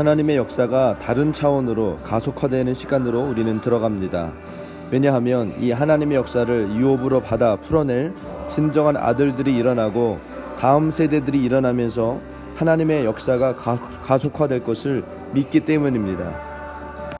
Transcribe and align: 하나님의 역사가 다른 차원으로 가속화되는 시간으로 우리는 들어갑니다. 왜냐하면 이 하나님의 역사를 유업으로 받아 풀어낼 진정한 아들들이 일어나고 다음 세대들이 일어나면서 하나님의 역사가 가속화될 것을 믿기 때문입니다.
하나님의 0.00 0.38
역사가 0.38 0.96
다른 0.98 1.30
차원으로 1.30 1.98
가속화되는 1.98 2.72
시간으로 2.72 3.20
우리는 3.20 3.60
들어갑니다. 3.60 4.32
왜냐하면 4.90 5.52
이 5.60 5.72
하나님의 5.72 6.16
역사를 6.16 6.70
유업으로 6.70 7.20
받아 7.20 7.56
풀어낼 7.56 8.14
진정한 8.48 8.96
아들들이 8.96 9.54
일어나고 9.54 10.18
다음 10.58 10.90
세대들이 10.90 11.44
일어나면서 11.44 12.18
하나님의 12.56 13.04
역사가 13.04 13.56
가속화될 13.56 14.64
것을 14.64 15.04
믿기 15.34 15.60
때문입니다. 15.60 16.49